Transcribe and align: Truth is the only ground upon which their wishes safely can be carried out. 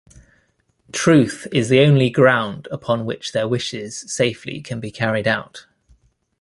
Truth 0.91 1.45
is 1.51 1.69
the 1.69 1.81
only 1.81 2.09
ground 2.09 2.67
upon 2.71 3.05
which 3.05 3.33
their 3.33 3.47
wishes 3.47 3.99
safely 4.11 4.59
can 4.59 4.79
be 4.79 4.89
carried 4.89 5.27
out. 5.27 5.67